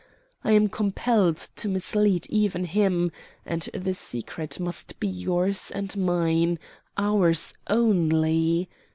I 0.43 0.53
am 0.53 0.67
compelled 0.67 1.37
to 1.37 1.69
mislead 1.69 2.25
even 2.31 2.63
him, 2.63 3.11
and 3.45 3.69
the 3.71 3.93
secret 3.93 4.59
must 4.59 4.99
be 4.99 5.07
yours 5.07 5.69
and 5.69 5.95
mine 5.95 6.57
ours 6.97 7.53
only. 7.67 8.67